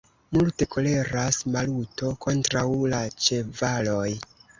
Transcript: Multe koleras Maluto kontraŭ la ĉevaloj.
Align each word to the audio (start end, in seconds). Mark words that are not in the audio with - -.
Multe 0.35 0.65
koleras 0.75 1.37
Maluto 1.55 2.09
kontraŭ 2.25 2.63
la 2.95 3.03
ĉevaloj. 3.27 4.09